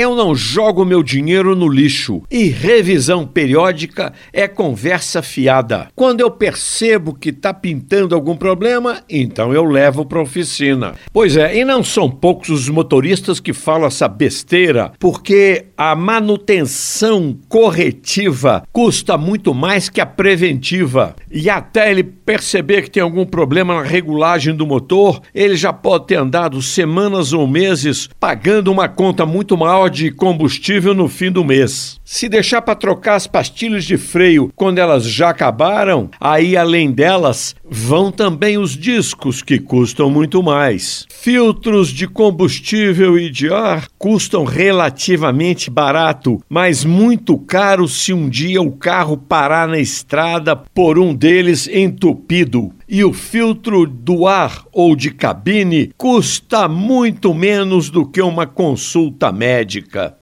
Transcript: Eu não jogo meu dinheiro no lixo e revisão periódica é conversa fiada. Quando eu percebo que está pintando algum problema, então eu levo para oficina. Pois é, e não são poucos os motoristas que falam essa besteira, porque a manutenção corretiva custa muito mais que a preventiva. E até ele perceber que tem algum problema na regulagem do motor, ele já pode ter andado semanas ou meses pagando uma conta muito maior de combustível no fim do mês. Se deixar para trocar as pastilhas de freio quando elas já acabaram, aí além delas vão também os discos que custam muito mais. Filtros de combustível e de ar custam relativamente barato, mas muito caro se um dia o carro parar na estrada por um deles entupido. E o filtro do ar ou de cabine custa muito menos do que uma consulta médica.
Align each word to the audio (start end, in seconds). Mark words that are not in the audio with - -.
Eu 0.00 0.16
não 0.16 0.34
jogo 0.34 0.82
meu 0.82 1.02
dinheiro 1.02 1.54
no 1.54 1.68
lixo 1.68 2.22
e 2.30 2.44
revisão 2.44 3.26
periódica 3.26 4.14
é 4.32 4.48
conversa 4.48 5.20
fiada. 5.20 5.88
Quando 5.94 6.22
eu 6.22 6.30
percebo 6.30 7.12
que 7.12 7.28
está 7.28 7.52
pintando 7.52 8.14
algum 8.14 8.34
problema, 8.34 9.02
então 9.10 9.52
eu 9.52 9.62
levo 9.62 10.06
para 10.06 10.22
oficina. 10.22 10.94
Pois 11.12 11.36
é, 11.36 11.54
e 11.54 11.66
não 11.66 11.84
são 11.84 12.10
poucos 12.10 12.48
os 12.48 12.68
motoristas 12.70 13.40
que 13.40 13.52
falam 13.52 13.88
essa 13.88 14.08
besteira, 14.08 14.90
porque 14.98 15.66
a 15.76 15.94
manutenção 15.94 17.36
corretiva 17.46 18.66
custa 18.72 19.18
muito 19.18 19.52
mais 19.52 19.90
que 19.90 20.00
a 20.00 20.06
preventiva. 20.06 21.14
E 21.30 21.50
até 21.50 21.90
ele 21.90 22.04
perceber 22.04 22.84
que 22.84 22.90
tem 22.90 23.02
algum 23.02 23.26
problema 23.26 23.74
na 23.74 23.82
regulagem 23.82 24.54
do 24.54 24.66
motor, 24.66 25.20
ele 25.34 25.56
já 25.56 25.74
pode 25.74 26.06
ter 26.06 26.14
andado 26.14 26.62
semanas 26.62 27.34
ou 27.34 27.46
meses 27.46 28.08
pagando 28.18 28.72
uma 28.72 28.88
conta 28.88 29.26
muito 29.26 29.58
maior 29.58 29.89
de 29.90 30.10
combustível 30.10 30.94
no 30.94 31.08
fim 31.08 31.30
do 31.30 31.44
mês. 31.44 32.00
Se 32.04 32.28
deixar 32.28 32.62
para 32.62 32.74
trocar 32.74 33.16
as 33.16 33.26
pastilhas 33.26 33.84
de 33.84 33.96
freio 33.96 34.50
quando 34.56 34.78
elas 34.78 35.04
já 35.04 35.30
acabaram, 35.30 36.10
aí 36.18 36.56
além 36.56 36.90
delas 36.90 37.54
vão 37.68 38.10
também 38.10 38.56
os 38.56 38.76
discos 38.76 39.42
que 39.42 39.58
custam 39.58 40.10
muito 40.10 40.42
mais. 40.42 41.06
Filtros 41.10 41.88
de 41.88 42.08
combustível 42.08 43.18
e 43.18 43.30
de 43.30 43.52
ar 43.52 43.86
custam 43.98 44.44
relativamente 44.44 45.70
barato, 45.70 46.40
mas 46.48 46.84
muito 46.84 47.36
caro 47.38 47.86
se 47.86 48.12
um 48.12 48.28
dia 48.28 48.62
o 48.62 48.72
carro 48.72 49.16
parar 49.16 49.68
na 49.68 49.78
estrada 49.78 50.56
por 50.56 50.98
um 50.98 51.14
deles 51.14 51.68
entupido. 51.68 52.72
E 52.92 53.04
o 53.04 53.12
filtro 53.12 53.86
do 53.86 54.26
ar 54.26 54.64
ou 54.72 54.96
de 54.96 55.12
cabine 55.12 55.92
custa 55.96 56.66
muito 56.66 57.32
menos 57.32 57.88
do 57.88 58.04
que 58.04 58.20
uma 58.20 58.48
consulta 58.48 59.30
médica. 59.30 60.16